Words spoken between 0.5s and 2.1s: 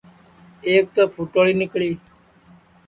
ایک تو پُھٹوڑی نکݪی